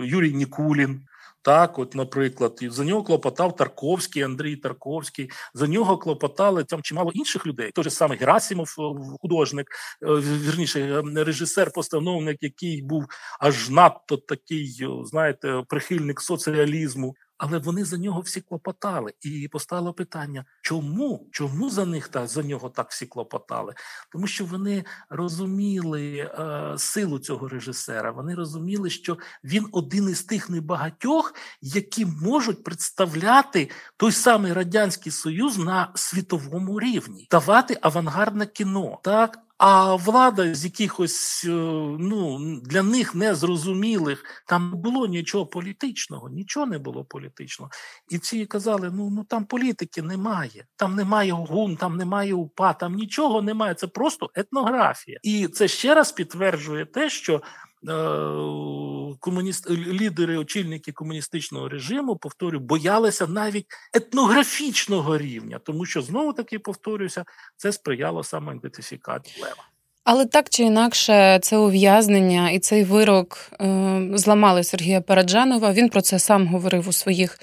Юрій 0.02 0.34
Нікулін. 0.34 1.00
Так, 1.42 1.78
от, 1.78 1.94
наприклад, 1.94 2.58
і 2.62 2.68
за 2.68 2.84
нього 2.84 3.02
клопотав 3.02 3.56
Тарковський, 3.56 4.22
Андрій 4.22 4.56
Тарковський. 4.56 5.30
За 5.54 5.66
нього 5.66 5.98
клопотали 5.98 6.64
там 6.64 6.82
чимало 6.82 7.10
інших 7.14 7.46
людей. 7.46 7.70
Той 7.74 7.84
же 7.84 7.90
самий 7.90 8.18
Герасимов, 8.18 8.74
е, 8.78 8.82
художник, 9.20 9.66
е, 10.02 10.06
вірніше, 10.20 10.80
е, 10.80 11.24
режисер-постановник, 11.24 12.36
який 12.40 12.82
був 12.82 13.06
аж 13.40 13.70
надто 13.70 14.16
такий, 14.16 14.86
знаєте, 15.04 15.62
прихильник 15.68 16.20
соціалізму 16.20 17.14
але 17.42 17.58
вони 17.58 17.84
за 17.84 17.98
нього 17.98 18.20
всі 18.20 18.40
клопотали. 18.40 19.12
І 19.20 19.48
постало 19.48 19.92
питання: 19.92 20.44
чому? 20.60 21.28
Чому 21.30 21.70
за 21.70 21.86
них 21.86 22.08
та 22.08 22.26
за 22.26 22.42
нього 22.42 22.68
так 22.68 22.90
всі 22.90 23.06
клопотали? 23.06 23.74
Тому 24.12 24.26
що 24.26 24.44
вони 24.44 24.84
розуміли 25.10 26.16
е, 26.16 26.74
силу 26.78 27.18
цього 27.18 27.48
режисера. 27.48 28.10
Вони 28.10 28.34
розуміли, 28.34 28.90
що 28.90 29.18
він 29.44 29.66
один 29.72 30.08
із 30.08 30.22
тих 30.22 30.50
небагатьох, 30.50 31.34
які 31.60 32.06
можуть 32.06 32.64
представляти 32.64 33.70
той 33.96 34.12
самий 34.12 34.52
радянський 34.52 35.12
союз 35.12 35.58
на 35.58 35.92
світовому 35.94 36.80
рівні, 36.80 37.28
давати 37.30 37.78
авангардне 37.82 38.46
кіно. 38.46 38.98
Так 39.02 39.38
а 39.64 39.94
влада 39.94 40.54
з 40.54 40.64
якихось 40.64 41.44
е, 41.44 41.50
ну 41.98 42.38
для 42.60 42.82
них 42.82 43.14
незрозумілих 43.14 44.24
там 44.46 44.70
не 44.70 44.76
було 44.76 45.06
нічого 45.06 45.46
політичного, 45.46 46.28
нічого 46.28 46.66
не 46.66 46.78
було 46.78 47.04
політичного. 47.04 47.70
І 48.10 48.18
ці 48.18 48.46
казали: 48.46 48.90
ну 48.94 49.10
ну 49.10 49.24
там 49.24 49.44
політики 49.44 50.02
немає, 50.02 50.66
там 50.76 50.94
немає 50.94 51.32
гун, 51.32 51.76
там 51.76 51.96
немає 51.96 52.34
упа, 52.34 52.72
там 52.72 52.94
нічого 52.94 53.42
немає. 53.42 53.74
Це 53.74 53.86
просто 53.86 54.30
етнографія. 54.34 55.18
І 55.22 55.48
це 55.48 55.68
ще 55.68 55.94
раз 55.94 56.12
підтверджує 56.12 56.86
те, 56.86 57.10
що. 57.10 57.42
Е, 57.88 59.16
комуніст 59.20 59.70
лідери, 59.70 60.36
очільники 60.36 60.92
комуністичного 60.92 61.68
режиму, 61.68 62.16
повторю, 62.16 62.60
боялися 62.60 63.26
навіть 63.26 63.66
етнографічного 63.94 65.18
рівня, 65.18 65.60
тому 65.64 65.86
що 65.86 66.02
знову 66.02 66.32
таки 66.32 66.58
повторюся, 66.58 67.24
це 67.56 67.72
сприяло 67.72 68.24
саме 68.24 68.56
ідентифікації 68.56 69.42
лева. 69.42 69.64
Але 70.04 70.26
так 70.26 70.48
чи 70.48 70.62
інакше, 70.62 71.38
це 71.42 71.56
ув'язнення 71.56 72.50
і 72.50 72.58
цей 72.58 72.84
вирок 72.84 73.38
е, 73.60 74.10
зламали 74.14 74.64
Сергія 74.64 75.00
Параджанова. 75.00 75.72
Він 75.72 75.88
про 75.88 76.00
це 76.00 76.18
сам 76.18 76.46
говорив 76.46 76.88
у 76.88 76.92
своїх 76.92 77.38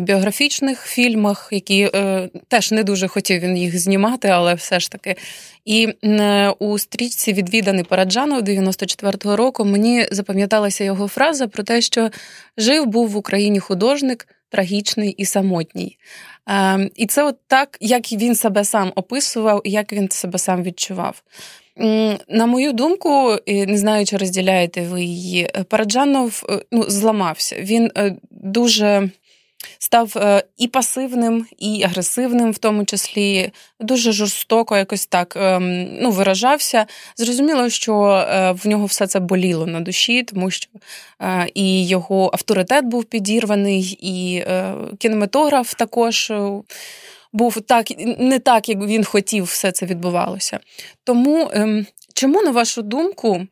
біографічних 0.00 0.86
фільмах, 0.86 1.48
які 1.52 1.90
е, 1.94 2.28
теж 2.48 2.72
не 2.72 2.84
дуже 2.84 3.08
хотів 3.08 3.40
він 3.40 3.56
їх 3.56 3.78
знімати, 3.78 4.28
але 4.28 4.54
все 4.54 4.80
ж 4.80 4.90
таки. 4.90 5.16
І 5.64 5.88
е, 6.04 6.48
у 6.58 6.78
стрічці 6.78 7.32
відвіданий 7.32 7.84
Параджанов 7.84 8.42
94-го 8.42 9.36
року 9.36 9.64
мені 9.64 10.06
запам'яталася 10.10 10.84
його 10.84 11.08
фраза 11.08 11.46
про 11.46 11.62
те, 11.62 11.80
що 11.80 12.10
жив 12.56 12.86
був 12.86 13.08
в 13.08 13.16
Україні 13.16 13.60
художник 13.60 14.28
трагічний 14.50 15.10
і 15.10 15.24
самотній. 15.24 15.96
Е, 16.48 16.90
і 16.96 17.06
це 17.06 17.24
от 17.24 17.36
так, 17.46 17.78
як 17.80 18.12
він 18.12 18.34
себе 18.34 18.64
сам 18.64 18.92
описував, 18.94 19.60
і 19.64 19.70
як 19.70 19.92
він 19.92 20.10
себе 20.10 20.38
сам 20.38 20.62
відчував. 20.62 21.22
На 22.28 22.46
мою 22.46 22.72
думку, 22.72 23.36
не 23.46 23.78
знаю, 23.78 24.06
чи 24.06 24.16
розділяєте 24.16 24.82
ви 24.82 25.02
її, 25.02 25.50
Параджанов 25.68 26.42
ну, 26.72 26.84
зламався. 26.88 27.56
Він 27.60 27.90
дуже 28.30 29.10
став 29.78 30.12
е, 30.16 30.42
і 30.58 30.68
пасивним, 30.68 31.46
і 31.58 31.82
агресивним, 31.82 32.52
в 32.52 32.58
тому 32.58 32.84
числі, 32.84 33.50
дуже 33.80 34.12
жорстоко 34.12 34.76
якось 34.76 35.06
так 35.06 35.36
ем, 35.36 35.88
ну, 36.02 36.10
виражався. 36.10 36.86
Зрозуміло, 37.16 37.70
що 37.70 38.04
е, 38.04 38.52
в 38.52 38.66
нього 38.66 38.86
все 38.86 39.06
це 39.06 39.20
боліло 39.20 39.66
на 39.66 39.80
душі, 39.80 40.22
тому 40.22 40.50
що 40.50 40.70
е, 41.20 41.46
і 41.54 41.86
його 41.86 42.30
авторитет 42.32 42.84
був 42.84 43.04
підірваний, 43.04 43.98
і 44.00 44.44
кінематограф 44.98 45.74
також. 45.74 46.32
Був 47.32 47.60
так, 47.60 47.86
не 48.18 48.38
так, 48.38 48.68
як 48.68 48.78
він 48.78 49.04
хотів, 49.04 49.44
все 49.44 49.72
це 49.72 49.86
відбувалося. 49.86 50.60
Тому 51.04 51.50
ем, 51.52 51.86
чому, 52.14 52.42
на 52.42 52.50
вашу 52.50 52.82
думку, 52.82 53.46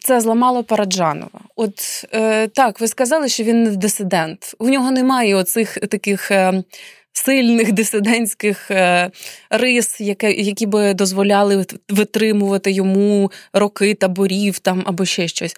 це 0.00 0.20
зламало 0.20 0.64
Параджанова. 0.64 1.40
От 1.56 2.04
е, 2.14 2.48
так, 2.48 2.80
ви 2.80 2.88
сказали, 2.88 3.28
що 3.28 3.42
він 3.44 3.62
не 3.62 3.70
дисидент. 3.70 4.54
У 4.58 4.68
нього 4.68 4.90
немає 4.90 5.34
оцих 5.34 5.78
таких 5.78 6.30
е, 6.30 6.62
сильних 7.12 7.72
дисидентських 7.72 8.70
е, 8.70 9.10
рис, 9.50 10.00
які, 10.00 10.42
які 10.42 10.66
би 10.66 10.94
дозволяли 10.94 11.66
витримувати 11.88 12.70
йому 12.70 13.30
роки 13.52 13.94
таборів 13.94 14.58
там 14.58 14.82
або 14.86 15.04
ще 15.04 15.28
щось. 15.28 15.56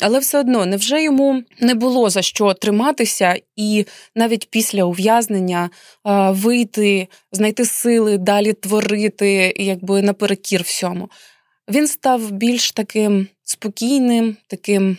Але 0.00 0.18
все 0.18 0.40
одно, 0.40 0.66
невже 0.66 1.02
йому 1.02 1.42
не 1.60 1.74
було 1.74 2.10
за 2.10 2.22
що 2.22 2.54
триматися, 2.54 3.36
і 3.56 3.86
навіть 4.14 4.50
після 4.50 4.84
ув'язнення 4.84 5.70
е, 6.06 6.30
вийти, 6.30 7.08
знайти 7.32 7.64
сили, 7.64 8.18
далі 8.18 8.52
творити, 8.52 9.54
якби 9.56 10.02
наперекір 10.02 10.62
всьому? 10.62 11.08
Він 11.68 11.88
став 11.88 12.30
більш 12.30 12.72
таким 12.72 13.26
спокійним, 13.44 14.36
таким 14.46 14.96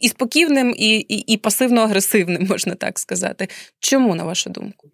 і 0.00 0.08
спокійним, 0.08 0.74
і 0.76 0.96
і, 0.98 1.32
і 1.32 1.38
пасивно-агресивним, 1.38 2.46
можна 2.50 2.74
так 2.74 2.98
сказати. 2.98 3.48
Чому, 3.80 4.14
на 4.14 4.24
вашу 4.24 4.50
думку? 4.50 4.90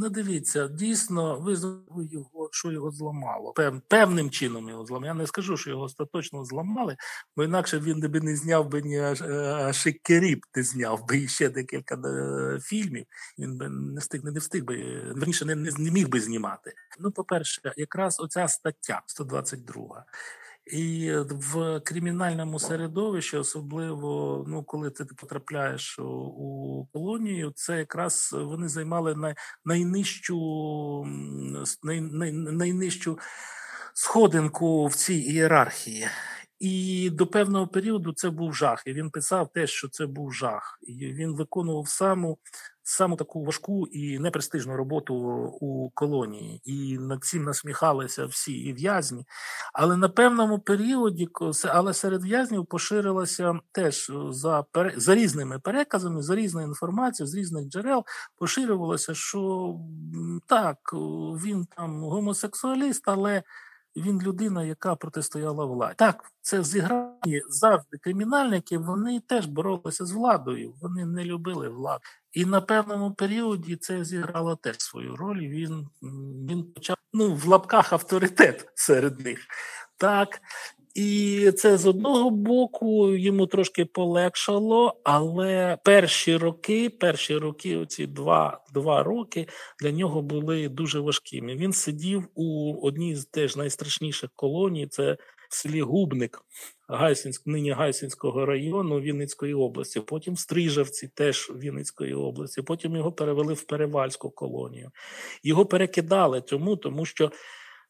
Ну, 0.00 0.08
дивіться, 0.08 0.68
дійсно, 0.68 1.38
ви 1.40 1.52
його, 2.12 2.48
що 2.52 2.72
його 2.72 2.90
зламало. 2.90 3.52
Пев, 3.52 3.80
певним 3.88 4.30
чином 4.30 4.68
його 4.68 4.86
зламали. 4.86 5.06
Я 5.06 5.14
не 5.14 5.26
скажу, 5.26 5.56
що 5.56 5.70
його 5.70 5.82
остаточно 5.82 6.44
зламали, 6.44 6.96
бо 7.36 7.44
інакше 7.44 7.78
він 7.78 8.00
би 8.00 8.20
не 8.20 8.36
зняв 8.36 8.68
би 8.68 8.82
ні 8.82 9.02
Шикеріп, 9.72 10.44
не 10.54 10.62
зняв 10.62 11.06
би 11.08 11.28
ще 11.28 11.48
декілька 11.48 11.94
е, 11.94 12.60
фільмів. 12.60 13.04
Він 13.38 13.58
би 13.58 13.68
не 13.68 14.00
встиг, 14.00 14.24
не 14.24 14.40
встиг 14.40 14.64
би, 14.64 15.02
верніше, 15.14 15.44
не, 15.44 15.54
не, 15.54 15.70
не 15.78 15.90
міг 15.90 16.08
би 16.08 16.20
знімати. 16.20 16.72
Ну, 17.00 17.10
по-перше, 17.10 17.60
якраз 17.76 18.20
оця 18.20 18.48
стаття 18.48 19.02
122. 19.06 20.04
І 20.72 21.12
в 21.30 21.80
кримінальному 21.80 22.58
середовищі, 22.58 23.36
особливо 23.36 24.44
ну 24.48 24.62
коли 24.62 24.90
ти 24.90 25.04
потрапляєш 25.04 25.98
у 25.98 26.86
колонію, 26.92 27.52
це 27.54 27.78
якраз 27.78 28.36
вони 28.38 28.68
займали 28.68 29.14
най, 29.14 29.34
найнижчу 29.64 30.36
най, 31.82 32.00
най, 32.00 32.32
найнижчу 32.32 33.18
сходинку 33.94 34.86
в 34.86 34.94
цій 34.94 35.14
ієрархії. 35.14 36.06
І 36.58 37.10
до 37.10 37.26
певного 37.26 37.66
періоду 37.66 38.12
це 38.12 38.30
був 38.30 38.54
жах. 38.54 38.82
І 38.86 38.92
він 38.92 39.10
писав 39.10 39.52
те, 39.52 39.66
що 39.66 39.88
це 39.88 40.06
був 40.06 40.32
жах. 40.32 40.78
І 40.82 40.92
він 40.92 41.34
виконував 41.36 41.88
саму 41.88 42.38
саму 42.90 43.16
таку 43.16 43.44
важку 43.44 43.86
і 43.86 44.18
непрестижну 44.18 44.76
роботу 44.76 45.14
у 45.60 45.90
колонії, 45.90 46.60
і 46.64 46.98
над 46.98 47.24
цим 47.24 47.44
насміхалися 47.44 48.26
всі 48.26 48.52
і 48.52 48.72
в'язні. 48.72 49.24
Але 49.72 49.96
на 49.96 50.08
певному 50.08 50.58
періоді, 50.58 51.28
але 51.64 51.94
серед 51.94 52.24
в'язнів 52.24 52.66
поширилося 52.66 53.60
теж 53.72 54.12
за 54.30 54.64
за 54.96 55.14
різними 55.14 55.58
переказами, 55.58 56.22
за 56.22 56.34
різною 56.34 56.66
інформацією, 56.66 57.30
з 57.30 57.34
різних 57.34 57.68
джерел 57.68 58.04
поширювалося, 58.36 59.14
що 59.14 59.74
так, 60.46 60.78
він 61.44 61.66
там 61.76 62.02
гомосексуаліст, 62.02 63.02
але 63.06 63.42
він 63.96 64.22
людина, 64.22 64.64
яка 64.64 64.94
протистояла 64.94 65.64
владі. 65.64 65.94
Так, 65.96 66.32
це 66.40 66.64
зіграє 66.64 67.42
завжди 67.48 67.98
кримінальники. 67.98 68.78
Вони 68.78 69.20
теж 69.20 69.46
боролися 69.46 70.06
з 70.06 70.12
владою. 70.12 70.74
Вони 70.80 71.06
не 71.06 71.24
любили 71.24 71.68
владу. 71.68 72.00
І 72.32 72.44
на 72.44 72.60
певному 72.60 73.14
періоді 73.14 73.76
це 73.76 74.04
зіграло 74.04 74.56
теж 74.56 74.78
свою 74.78 75.16
роль. 75.16 75.40
Він 75.40 75.88
він 76.48 76.72
почав 76.72 76.96
ну 77.12 77.34
в 77.34 77.46
лапках 77.46 77.92
авторитет 77.92 78.68
серед 78.74 79.20
них. 79.20 79.38
Так, 79.96 80.40
і 80.94 81.52
це 81.56 81.78
з 81.78 81.86
одного 81.86 82.30
боку 82.30 83.14
йому 83.14 83.46
трошки 83.46 83.84
полегшало, 83.84 85.00
але 85.04 85.78
перші 85.84 86.36
роки, 86.36 86.90
перші 86.90 87.36
роки, 87.36 87.76
оці 87.76 88.06
два 88.06 88.64
два 88.74 89.02
роки 89.02 89.46
для 89.80 89.90
нього 89.90 90.22
були 90.22 90.68
дуже 90.68 91.00
важкими. 91.00 91.56
Він 91.56 91.72
сидів 91.72 92.28
у 92.34 92.74
одній 92.82 93.16
з 93.16 93.24
теж 93.24 93.56
найстрашніших 93.56 94.30
колоній. 94.36 94.86
Це 94.86 95.16
в 95.50 95.54
селі 95.54 95.82
Губник 95.82 96.42
Гайсинськ, 96.88 97.46
нині 97.46 97.70
Гайсинського 97.70 98.46
району 98.46 99.00
Вінницької 99.00 99.54
області. 99.54 100.00
Потім 100.00 100.34
в 100.34 100.38
Стрижавці, 100.38 101.08
теж 101.14 101.52
Вінницької 101.56 102.14
області. 102.14 102.62
Потім 102.62 102.96
його 102.96 103.12
перевели 103.12 103.54
в 103.54 103.62
Перевальську 103.62 104.30
колонію. 104.30 104.90
Його 105.42 105.66
перекидали 105.66 106.40
тому, 106.40 106.76
тому 106.76 107.04
що. 107.04 107.30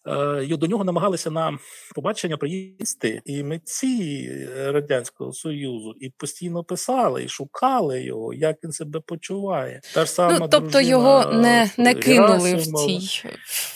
Е, 0.07 0.57
до 0.57 0.67
нього 0.67 0.85
намагалися 0.85 1.31
на 1.31 1.59
побачення 1.95 2.37
приїсти 2.37 3.23
і 3.25 3.43
митці 3.43 4.31
радянського 4.57 5.33
союзу, 5.33 5.95
і 6.01 6.11
постійно 6.11 6.65
писали 6.65 7.25
і 7.25 7.29
шукали 7.29 8.03
його, 8.03 8.35
як 8.35 8.57
він 8.65 8.73
себе 8.73 9.01
почуває. 9.01 9.81
Та 9.95 10.05
ж 10.05 10.11
сама 10.11 10.39
ну, 10.41 10.49
тобто 10.49 10.81
його 10.81 11.33
не 11.33 11.71
не 11.77 11.95
кинули 11.95 12.55
в 12.55 12.67
цій 12.67 13.29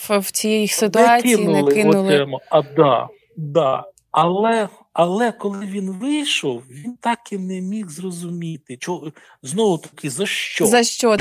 в, 0.08 0.18
в 0.18 0.30
цій 0.30 0.68
ситуації. 0.68 1.36
Не 1.36 1.42
кинули, 1.42 1.62
не 1.62 1.74
кинули. 1.74 2.40
А 2.50 2.62
да, 2.62 3.08
да. 3.36 3.84
Але 4.10 4.68
але 4.92 5.32
коли 5.32 5.66
він 5.66 5.90
вийшов, 5.90 6.62
він 6.70 6.96
так 7.00 7.18
і 7.32 7.38
не 7.38 7.60
міг 7.60 7.88
зрозуміти, 7.88 8.78
що 8.80 9.12
знову 9.42 9.78
таки 9.78 10.10
за 10.10 10.26
що 10.26 10.66
за 10.66 10.82
що. 10.82 11.16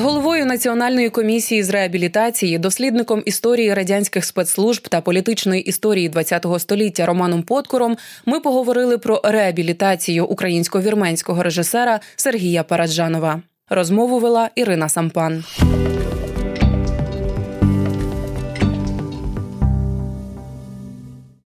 З 0.00 0.02
головою 0.02 0.46
національної 0.46 1.10
комісії 1.10 1.62
з 1.62 1.70
реабілітації, 1.70 2.58
дослідником 2.58 3.22
історії 3.26 3.74
радянських 3.74 4.24
спецслужб 4.24 4.88
та 4.88 5.00
політичної 5.00 5.62
історії 5.62 6.10
ХХ 6.14 6.58
століття 6.58 7.06
Романом 7.06 7.42
Подкором 7.42 7.96
ми 8.26 8.40
поговорили 8.40 8.98
про 8.98 9.20
реабілітацію 9.24 10.26
українсько-вірменського 10.26 11.42
режисера 11.42 12.00
Сергія 12.16 12.62
Параджанова. 12.62 13.42
Розмову 13.70 14.18
вела 14.18 14.50
Ірина 14.54 14.88
Сампан. 14.88 15.44